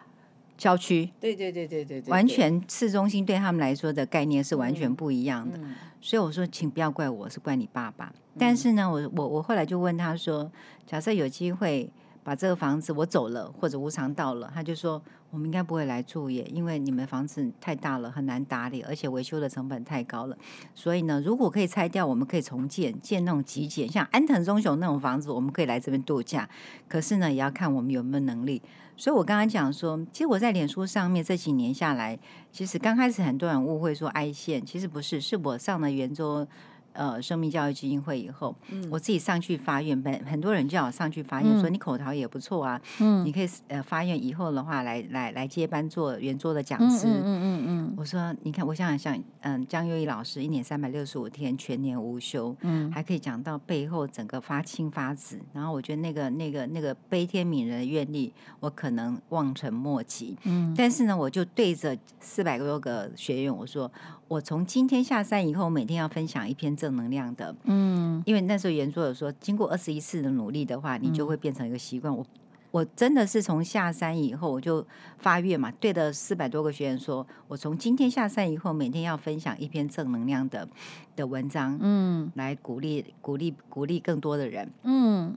[0.62, 5.58] 郊区，对对对对对对，完全市中心对他们来说的概念是完全不一样的。
[5.58, 8.13] 嗯嗯、所以我说，请不要怪我，是怪你爸爸。
[8.13, 10.52] 嗯、但是呢，我我我后来就问他说，
[10.86, 11.89] 假设有机会
[12.24, 20.38] 把这个房子我走了或者无偿到了，他就说我们应该不会来住耶，因为你们房子太大了，很难打理，而且维修的成本太高了。
[20.76, 26.48] 所以呢，如果可以拆掉，我们可以重建，建那种极简，像安藤忠雄那种房子，我们可以来这边度假。
[26.88, 28.62] 可是呢，也要看我们有没有能力。
[28.98, 32.20] 所以，我刚刚讲说，其实我在脸书上面这几年下来，
[32.52, 36.48] 其实刚开始很多人误会说爱线，其实不是，是我上了圆桌。
[36.94, 47.08] 呃，生命教育基金会以后，嗯、我自己上去发愿，本很多人叫我上去发愿，嗯、说你口条也不错啊，嗯、你可以呃发愿以后的话来来来接班做圆桌的讲师。
[47.08, 60.38] 嗯嗯嗯，我说你看，我想想像嗯江幼仪老师，一年三百六十五天全年无休，嗯，还可以讲到背后整个发青发紫，然后我觉得那个那个那个悲天悯人的愿力，我可能望尘莫及。
[60.44, 63.92] 嗯，但是呢，我就对着四百多个学员我说，
[64.32, 66.74] 我从今天下山以后，每天要分享一篇。
[66.74, 67.54] 正能量的。
[67.65, 72.15] 嗯，因为那时候原作有说，经过二十一次的努力的话，你就会变成一个习惯。
[72.15, 72.26] 我
[72.72, 80.65] 我真的是从下山以后，我就发愿嘛，对着四百多个学员说，我从今天下山以后，每天要分享一篇正能量的
[81.13, 84.72] 的文章，嗯，来鼓励鼓励鼓励更多的人。
[84.84, 85.36] 嗯，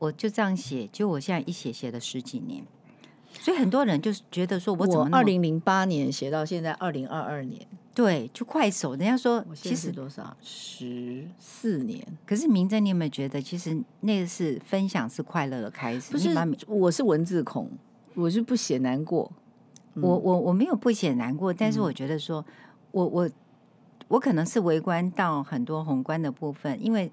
[0.00, 2.64] 我就这样写，就我现在一写写了十几年。
[3.34, 7.64] 所以很多人就是觉得说，我怎么二零零八年写到现在二零二二年，
[7.94, 8.96] 对，就快手。
[8.96, 12.04] 人家说，其实多少十四年。
[12.26, 16.10] 可是明真，你有没有觉得，其实那个是分享是快乐的开始？
[16.10, 16.34] 不是，
[16.66, 17.70] 我是文字控，
[18.14, 19.30] 我是不写难过。
[19.94, 22.44] 嗯、我我我没有不写难过，但是我觉得说，
[22.90, 23.30] 我我
[24.08, 27.08] 我可能是围观到很多宏观的部分，因为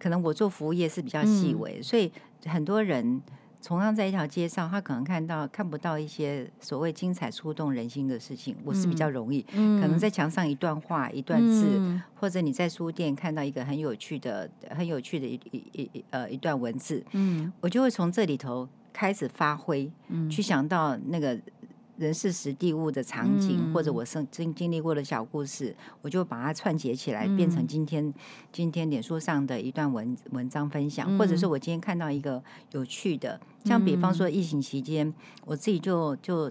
[0.00, 2.12] 可能我做服务业是比较细微，嗯、所以
[2.46, 3.22] 很多人。
[3.64, 8.54] 同样在一条街上，他可能看到看不到一些所谓精彩触动人心的事情。
[8.62, 21.40] 我是比较容易，嗯、可能在墙上一段话、一段字，嗯、或者你在书店看到一个很有趣的、很有趣的一一一呃一段文字，嗯，我就会从这里头开始发挥，嗯、去想到那个。
[21.96, 28.12] 人事时地物的场景，嗯、或者我生经经历过的小故事，我就把它串结起来，嗯、变成今天
[28.52, 36.50] 今天脸书上的一段文文章分享，嗯、或者是我今天看到一个有趣的，像比方说疫情期间，嗯、我自己就就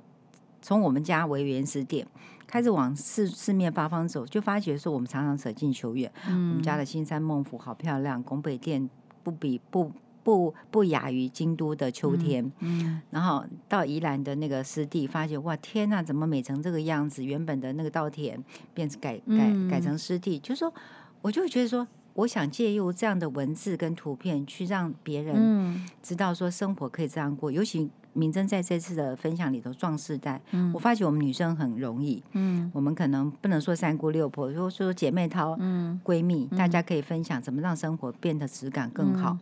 [0.61, 2.07] 从我们家为原始点，
[2.47, 8.89] 开始往四四面八方走，就发觉说我们常常舍近求远，嗯、我们家的新山孟府好漂亮，拱北店
[9.23, 9.91] 不比不。
[10.23, 12.85] 不不亚于京都的秋天，嗯。
[12.85, 17.23] 嗯、然后到宜兰的那个湿地，发现哇天呐，怎么美成这个样子？
[17.23, 18.41] 原本的那个稻田
[18.73, 20.73] 变成改改改成湿地，就是说，
[21.21, 27.51] 我就觉得说，我想借由这样的文字跟图片，去让别人知道说生活可以这样过。
[27.51, 39.31] 尤其明真在这次的分享里头，壮士代，嗯、我发觉我们女生很容易，嗯、我们可能不能说三姑六婆，说说姐妹淘、嗯、闺蜜，大家可以分享怎么让生活变得质感更好。
[39.31, 39.39] 嗯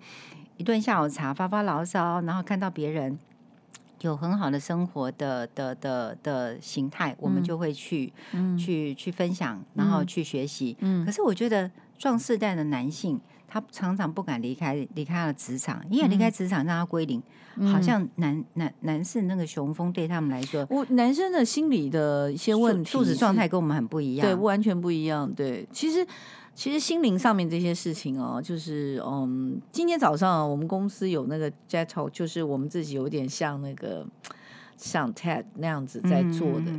[0.61, 3.17] 一顿下午茶，发发牢骚，然后看到别人
[4.01, 10.77] 有很好的生活的的的的形态，嗯、我们就会去、嗯、去去分享，然后去学习。
[10.81, 17.19] 嗯、可是我觉得壮世代的男性，他常常不敢离开离开他的职场，因为离开职场让他归零，
[17.55, 25.27] 嗯、好像男男男士那个雄风对他们来说，我男生的心理的一些问题素质状态跟我们很不一样，对，完全不一样。
[25.33, 26.05] 对，其实。
[26.53, 34.05] 其实心灵上面这些事情哦，就是嗯，今天早上我们公司有那个 Jet Talk，就是我们自己有点像那个
[34.77, 36.71] 像 TED 那样子在做的。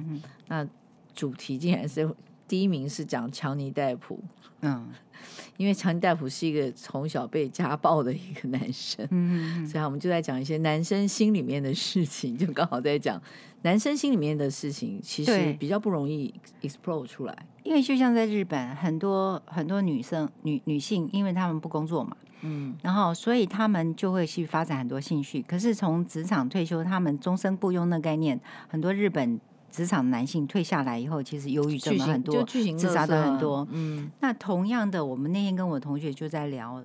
[0.48, 0.66] 那
[1.14, 2.08] 主题竟然是
[2.46, 4.20] 第一名是讲强尼戴普，
[4.60, 4.88] 嗯，
[5.56, 13.20] 因为强尼戴普是一个从小被家暴的一个男生，嗯 所以我们就在讲一些男生心里面的事情，就刚好在讲。
[13.64, 25.42] 男生心里面的事情，其实比较不容易 explore 出来，因为就像在日本，很多很多女生女女性，因为她们不工作嘛，嗯，然后所以她们就会去发展很多兴趣。
[25.42, 33.66] 可是从职场退休，他们终身雇佣的概念，很多日本职场男性退下来以后，其实忧郁症很多，自杀的很多。
[33.70, 36.82] 嗯，那同样的，我们那天跟我同学就在聊。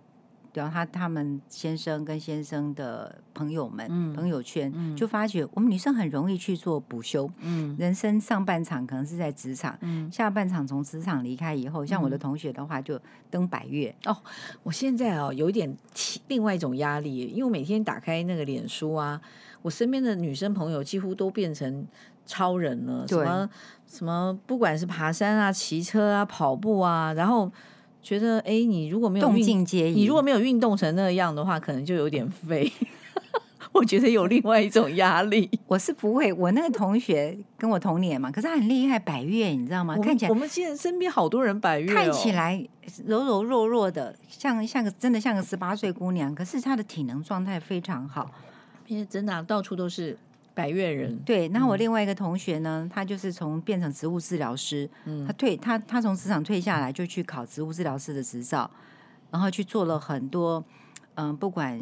[0.57, 7.29] 然后他他们先生跟先生的朋友们、嗯、朋友圈，就发觉我们女生很容易去做补休。
[7.41, 13.93] 嗯、人生上半场可能是在职场，嗯、下半场从职场离开以后，像我的同学的话，就登百岳。
[14.05, 14.17] 哦，
[14.63, 15.77] 我现在哦有一点
[16.27, 19.21] 另外一种压力，因为我每天打开那个脸书啊，
[19.61, 21.85] 我身边的女生朋友几乎都变成
[22.25, 23.49] 超人了，什么
[23.85, 27.51] 什么，不管是爬山啊、骑车啊、跑步啊，然后。
[28.07, 32.71] 觉得哎，你如果没有运，你如果没有运动成那样的话，可能就有点废。
[33.73, 35.49] 我觉得有另外一种压力。
[35.67, 39.97] 我是不会，我那个同学跟我同年嘛，可是他很厉害，百岳，你知道吗？
[39.97, 42.65] 看起来我们现在身边好多人百岳，看起来
[43.05, 48.31] 柔柔弱弱的，像像个真的像个十八岁姑娘，可是她的体能状态非常好，
[48.87, 50.17] 因为真的到处都是。
[50.57, 58.67] 百岳人对，那我另外一个同学呢，嗯、他就是从变成植物治疗师，嗯、他退他他从职场退下来，就去考植物治疗师的执照，
[59.29, 60.63] 然后去做了很多，
[61.13, 61.79] 嗯，不管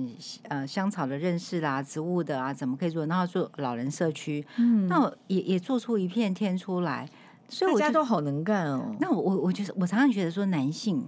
[0.50, 7.10] 呃香草的认识啦，植物的啊，怎么可以做，然后做老人社区，嗯，那我也也做出一片天出来，
[7.48, 8.94] 所以我大家都好能干哦。
[9.00, 11.08] 那我我我觉得我常常觉得说男性。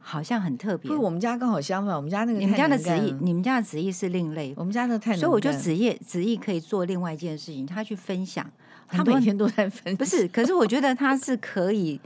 [0.00, 8.44] 好像很特别，不，我们家刚好相反，我们家那个你们家的职业，你们家的职业是另类，我们家那个太，所以我就职业职业可以做另外一件事情，他去分享，
[8.88, 10.26] 他每天都在分享，不是？
[10.28, 12.00] 可是我觉得他是可以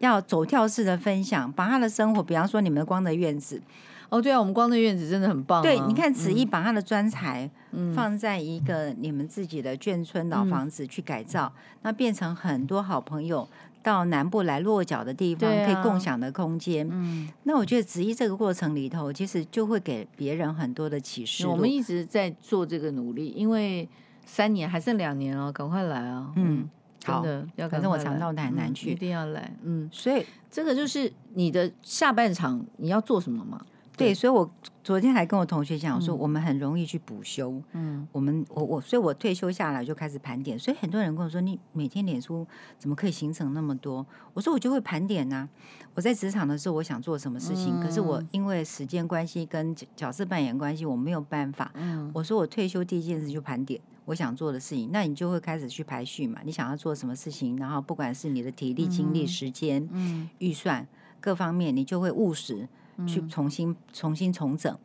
[0.00, 3.62] 要走跳式的分享，把他的生活，比方说你们光的院子，
[4.08, 5.62] 哦，对啊，我们光的院子真的很棒、啊。
[5.62, 7.50] 对，你看子毅把他的专材
[7.94, 13.48] 放在一个你们自己的眷村老房子去改造，嗯、那变成很多好朋友
[13.86, 16.88] 到南部来落脚的地方，可以共享的空间。
[16.90, 21.46] 嗯，那我觉得直译这个过程里头，其实就会给别人很多的启示。
[21.46, 23.88] 我们一直在做这个努力，因为
[24.24, 26.32] 三年还剩两年哦，赶快来啊！
[26.34, 26.68] 嗯，
[27.04, 29.56] 好的要，反正我常到台南去、嗯，一定要来。
[29.62, 33.64] 嗯，所以这个就是你的下半场你要做什么吗？
[33.96, 34.48] 对，所以我
[34.84, 37.62] 昨天还跟我同学讲说，我们很容易去补休。
[37.72, 40.58] 嗯，我们我我，所以我退休下来就开始盘点。
[40.58, 42.46] 所以很多人跟我说，你每天脸书
[42.78, 44.06] 怎么可以形成那么多？
[44.34, 45.48] 我说我就会盘点呐、啊。
[45.94, 51.72] 我在职场的时候，我想做什么事情，可是我因为时间关系跟角色扮演关系，我没有办法。
[51.74, 56.40] 嗯，我说我退休第一件事就盘点我想做的事情，那你就会开始去排序嘛。
[56.44, 60.86] 你想要做什么事情，然后不管是你的体力、精力、时间、嗯、预算
[61.18, 62.68] 各方面，你就会务实。
[63.04, 64.78] 去重新重新重整，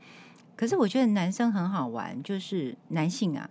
[0.56, 3.50] 可是我觉得男生很好玩，就是男性啊，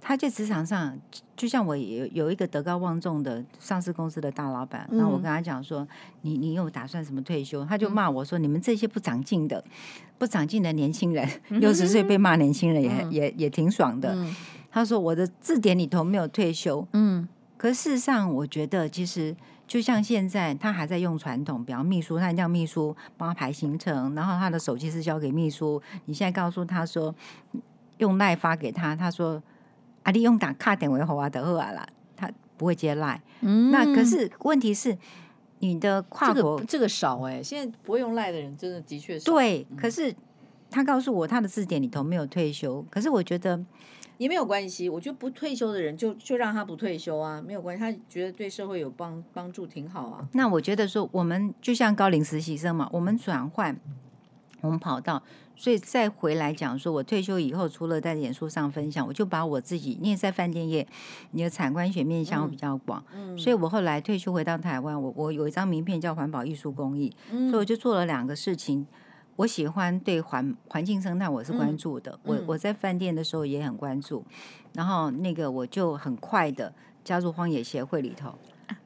[0.00, 0.96] 他在职场上，
[1.36, 5.86] 就像我有有一个德高望重的上市公司的大老板，那我跟他讲说，
[6.20, 7.64] 你你有打算什么退休？
[7.64, 9.64] 他就骂我说，你们这些不长进的、
[10.18, 14.16] 不长进的年轻人，六十岁被骂年轻人也也也挺爽的。
[14.70, 19.34] 他说我的字典里头没有退休，嗯，可事实上我觉得其实。
[19.72, 25.80] 就像现在，他还在用传统，比方秘书，他叫秘书帮他排行程，然后他的手机是交给秘书。
[26.04, 27.14] 你现在告诉他说，
[27.96, 29.42] 用赖发给他，他说
[30.02, 33.18] 啊，你用打卡点为好啊，得后来了，他不会接赖。
[33.40, 34.94] 嗯，那可是问题是，
[35.60, 39.24] 你的跨国、这个、这个少哎、欸，现在不会用赖的人真的的确是。
[39.24, 40.14] 对，可是
[40.68, 43.58] 他告诉我，他的字典里头没有退休，可是我觉得。
[44.18, 50.28] 也没有关系，我觉得不退休的人就就让他不退休啊，没有关系，他觉得对社会有帮帮助挺好啊。
[50.32, 53.76] 那我觉得说，我们就像高龄实习生嘛，我们转换，
[54.60, 55.22] 我们跑道，
[55.56, 60.86] 所以再回来讲说，我退休以后，除了在演说上分享，我就把我自己，你也在饭店业，
[61.32, 68.86] 你的产官学面向会比较广，嗯，所以我后来退休回到台湾，我我有一张名片叫环保艺术公益，嗯，所以我就做了两个事情。
[69.36, 74.24] 我喜欢对环环境生态我是关注的，嗯、我我在饭店的时候也很关注，
[74.74, 76.72] 然后那个我就很快的
[77.02, 78.32] 加入荒野协会里头。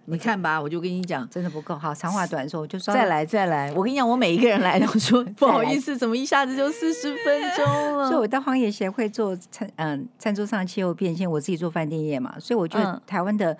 [0.07, 1.93] 你看吧，我就跟你讲，真的不够好。
[1.93, 3.73] 长话短说，我就说再来再来。
[3.75, 8.07] 我跟你讲，我每一个人来都说 不好意思，怎么一下子就四十分钟了？
[8.09, 13.57] 所以我到荒野协会做餐嗯餐桌上气候变迁，我自己做饭店业嘛，所以我觉得台湾的。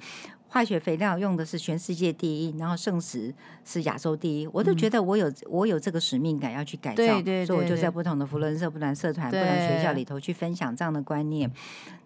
[0.49, 3.35] 化学肥料用的是全世界第一，然后圣石
[3.65, 11.51] 是亚洲第一，我都觉得我有我有这个使命感要去改造，对对对对，所以我就在不同的福伦社、不同社团、不同学校里头去分享这样的观念。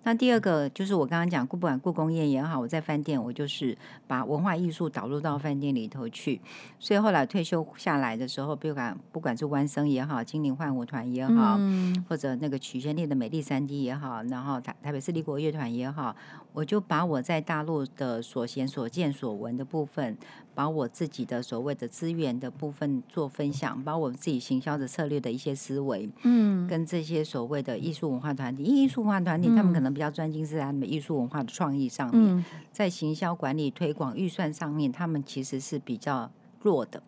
[0.03, 3.77] 那第二个就是我刚刚讲，不管故宫宴也好，我在饭店，我就是
[4.07, 6.41] 把文化艺术导入到饭店里头去。
[6.79, 16.17] 所以后来退休下来的时候，不管不管是湾生也好，金陵幻舞团也好，嗯、或者那个曲筱灾的美丽三 D 也好，然后台台北市立国乐团也好，
[16.55, 20.17] 我就把我在大陆的所见所见所闻的部分，
[20.55, 29.91] 把我自己的所谓的资源的部分做分享，把我自己行销的策略的一些思维，嗯，跟这些所谓的艺术文化团体，艺术文化团体他们可能。
[29.91, 36.31] 比较专精是在他们艺术文化的创意上面，在行销管理推广预算上面，他们其实是比较
[36.63, 37.03] 弱的。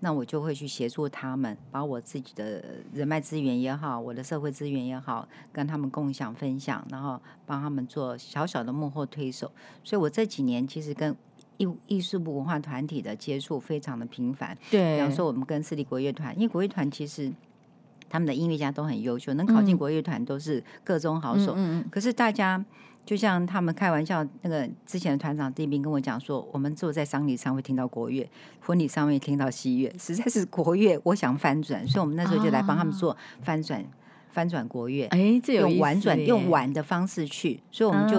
[0.00, 9.50] 那我就会去协助他们，把我自己的人脉资源也好，我的社会资源也好，跟他们共享分享，然后帮他们做小小的幕后推手。
[9.82, 11.16] 所以我这几年其实跟
[11.56, 14.56] 艺艺术部文化团体的接触非常的频繁。
[14.70, 17.32] 对，比方说我们跟私立国乐团，因为国乐团其实。
[18.10, 21.52] 他们的音乐家都很优秀，能考进国乐团都是各中好手。
[21.52, 22.64] 嗯嗯嗯、可是大家
[23.08, 28.28] 就像他们开玩笑，那个之前的团长丁斌跟我讲说，我们坐在丧礼上会听到国乐，
[28.60, 33.80] 婚礼上面听到西乐，实在是国乐，我想翻转，所以我们那时候就来帮他们做翻转。
[33.80, 33.86] 啊
[34.30, 38.14] 翻转国乐，哎，这有用婉转用玩的方式去，所以我们就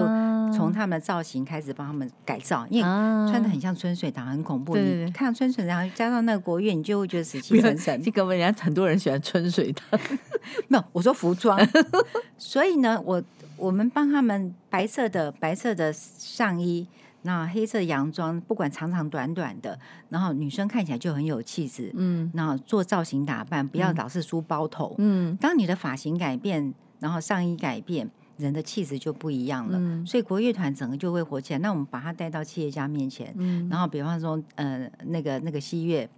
[0.54, 2.82] 从他们的造型开始帮他们改造，因为
[3.30, 4.76] 穿的很像春水堂，很恐怖。
[4.76, 8.02] 你看到春水堂加上那个国乐，你就会觉得死气沉沉。
[8.02, 9.98] 这个人家很多人喜欢春水堂，
[10.68, 11.58] 没有，我说服装。
[12.36, 13.22] 所以呢，我
[13.60, 16.86] 我们帮他们白色的白色的上衣。
[17.22, 21.92] 那黑色洋装，不管长长短短的，然后女生看起来就很有气质。
[21.94, 24.94] 嗯，然后做造型打扮，不要老是梳包头。
[24.96, 28.08] 嗯，当你的发型改变，然后上衣改变，
[28.38, 29.76] 人的气质就不一样了。
[29.78, 31.58] 嗯，所以国乐团整个就会火起来。
[31.58, 33.34] 那我们把它带到企业家面前。
[33.36, 36.08] 嗯，然后比方说，呃，那个那个西乐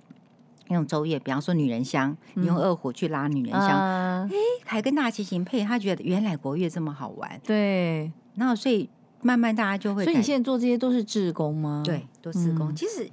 [0.68, 4.30] 用周乐，比方说女人香，你用二胡去拉女人香，哎、嗯，
[4.64, 7.40] 还跟大提琴配，他觉得原来国乐这么好玩。
[7.44, 8.88] 对，然后所以。
[9.24, 11.80] 慢慢大家就会，所以你现在做这些都是自工吗？
[11.86, 12.72] 对，都自工。
[12.72, 13.08] 嗯、其实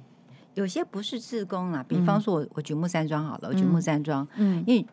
[0.54, 4.84] 有些不是自工啦，比方说我我举木山庄好了，我举木山庄，嗯，因为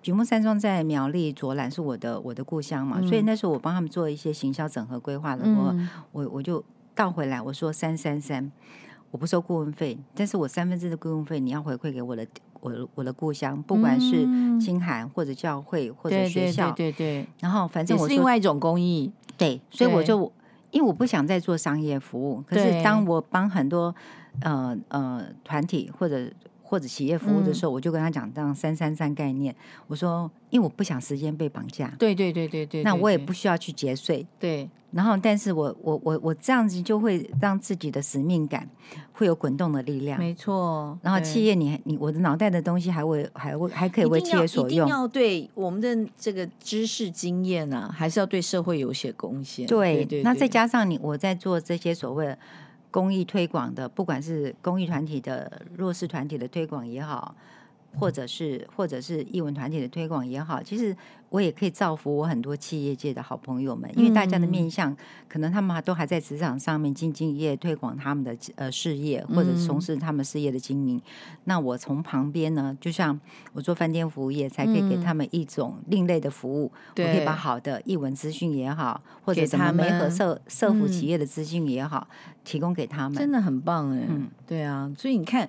[0.00, 8.52] 举木山庄在苗栗卓兰是我的我的故乡嘛，嗯、所以那时候我帮他们做一些行销整合规划的时候，嗯、我我就倒回来我说三三三，
[9.12, 12.26] 我不收顾问费，但是我三分之的顾问费你要回馈给我的
[12.60, 14.26] 我我的故乡，不管是
[14.60, 17.28] 清寒或者教会或者学校，对对，对对。
[17.38, 20.32] 然后反正我是另外一种公益，对，所以我就
[20.72, 23.94] 因为我不想再做商业服务，可是当我帮很多
[24.40, 26.28] 呃呃团体或者。
[26.72, 29.54] 或者企业服务的时候，嗯、我就跟他讲这样三三三概念。
[29.88, 31.94] 我说，因为我不想时间被绑架。
[31.98, 32.82] 对对对对对。
[32.82, 34.26] 那我也不需要去节税。
[34.40, 34.66] 对。
[34.90, 38.66] 然后，但是我我我我这样子就会让自己的使命感
[39.12, 40.18] 会有滚动的力量。
[40.18, 40.98] 没错。
[41.02, 44.70] 然后企业你，你你我的脑袋的东西还会还会还可以为企业所用。
[44.70, 49.66] 一定要对我们的这个知识经验啊，还是要对社会有些贡献。
[49.66, 50.22] 对，对，对，对。
[50.22, 52.34] 那再加上你我在做这些所谓。
[52.92, 57.34] 公益推广的，不管是公益团体的弱势团体的推广也好，
[57.98, 60.96] 或者是或者是艺文团体的推广也好，其实
[61.28, 64.94] 我也可以造福我很多企业界的好朋友们，因为大家的面向
[65.28, 71.00] 可能他们都还在职场上面兢兢业业推广他们的呃事业，或者从事他们事业的经营。
[71.44, 73.18] 那我从旁边呢，就像
[73.52, 76.70] 我做饭店服务业，才可以给他们一种另类的服务。
[76.96, 82.06] 我可以把好的艺文资讯也好，或者什么媒合社社服企业的资讯也好，
[82.44, 84.02] 提供给他们，真的很棒哎。
[84.08, 85.48] 嗯，对啊，所以你看。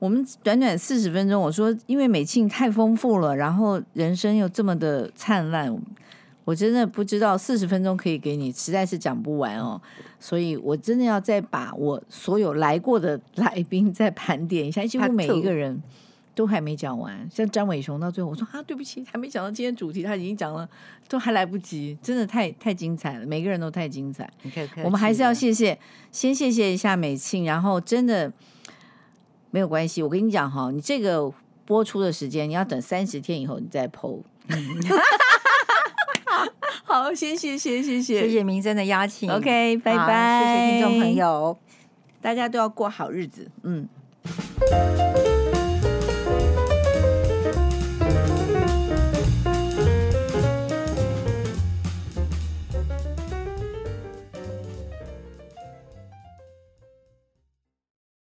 [0.00, 5.70] 我们短短四十分钟，我说因为美庆太丰富了，然后人生又这么的灿烂，
[6.46, 9.78] 我真的不知道四十分钟可以给你，实在是讲不完哦。
[10.18, 15.78] 所以我真的要再把我所有来过的 来宾再盘点一下，几乎每一个人
[16.34, 17.28] 都还没讲完。
[17.30, 20.66] 像张伟雄到最后，我说啊，对不起，还没讲到今天主题，他已经讲了，
[21.08, 24.30] 都还来不及，真的太太精彩了，每个人都太精彩。
[24.82, 25.78] 我们还是要谢谢，
[26.10, 28.32] 先谢谢一下美庆，然后真的。
[29.50, 31.32] 没有关系，我跟你讲哈，你这个
[31.64, 34.22] 播出的时间，你要等三十天以后你再 PO。
[36.84, 39.30] 好，谢谢，谢谢，谢谢，谢谢明真的邀请。
[39.30, 41.56] OK，拜拜，谢谢听众朋友，
[42.20, 43.48] 大家都要过好日子。
[43.62, 43.88] 嗯。